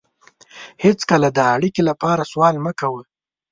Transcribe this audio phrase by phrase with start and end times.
[0.83, 3.01] هېڅکله د اړیکې لپاره سوال مه کوه.